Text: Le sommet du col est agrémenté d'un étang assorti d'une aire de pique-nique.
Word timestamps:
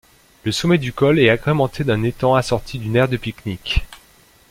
Le 0.45 0.51
sommet 0.51 0.79
du 0.79 0.93
col 0.93 1.19
est 1.19 1.29
agrémenté 1.29 1.83
d'un 1.83 2.01
étang 2.01 2.33
assorti 2.33 2.79
d'une 2.79 2.95
aire 2.95 3.07
de 3.07 3.17
pique-nique. 3.17 3.85